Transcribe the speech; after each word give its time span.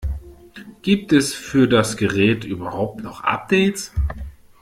Gibt 0.81 1.13
es 1.13 1.31
für 1.35 1.67
das 1.67 1.95
Gerät 1.95 2.43
überhaupt 2.43 3.03
noch 3.03 3.23
Updates? 3.23 3.93